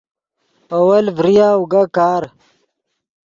اول 0.77 1.05
فریآ 1.17 1.47
اوگا 1.57 1.83
کار 1.95 2.23